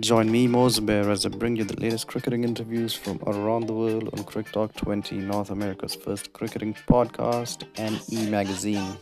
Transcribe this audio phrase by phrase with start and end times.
[0.00, 0.46] Join me,
[0.80, 4.52] Bear, as I bring you the latest cricketing interviews from around the world on Cricket
[4.52, 8.96] Talk 20, North America's first cricketing podcast and e magazine.